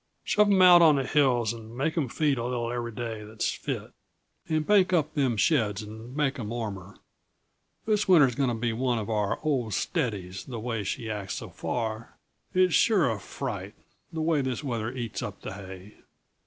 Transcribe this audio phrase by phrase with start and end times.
[0.23, 3.51] Shove 'em out on the hills and make 'em feed a little every day that's
[3.51, 3.91] fit,
[4.49, 6.97] and bank up them sheds and make 'em warmer.
[7.85, 11.51] This winter's going to be one of our old steadies, the way she acts so
[11.51, 12.17] far.
[12.51, 13.75] It's sure a fright,
[14.11, 15.97] the way this weather eats up the hay."